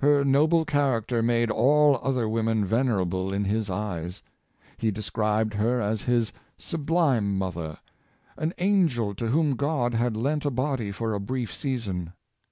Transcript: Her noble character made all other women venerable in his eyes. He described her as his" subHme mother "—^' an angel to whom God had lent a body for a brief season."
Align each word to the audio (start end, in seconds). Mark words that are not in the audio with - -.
Her 0.00 0.24
noble 0.24 0.64
character 0.64 1.22
made 1.22 1.52
all 1.52 2.00
other 2.02 2.28
women 2.28 2.66
venerable 2.66 3.32
in 3.32 3.44
his 3.44 3.70
eyes. 3.70 4.24
He 4.76 4.90
described 4.90 5.54
her 5.54 5.80
as 5.80 6.02
his" 6.02 6.32
subHme 6.58 7.22
mother 7.36 7.78
"—^' 8.40 8.42
an 8.42 8.54
angel 8.58 9.14
to 9.14 9.28
whom 9.28 9.54
God 9.54 9.94
had 9.94 10.16
lent 10.16 10.44
a 10.44 10.50
body 10.50 10.90
for 10.90 11.14
a 11.14 11.20
brief 11.20 11.54
season." 11.54 12.12